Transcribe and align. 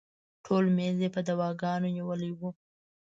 ټول 0.45 0.63
میز 0.75 0.97
یې 1.03 1.09
په 1.15 1.21
دواګانو 1.29 1.87
نیولی 1.95 2.31
و. 2.37 2.39